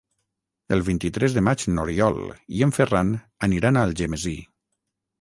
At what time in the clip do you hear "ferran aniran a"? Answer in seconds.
2.81-3.89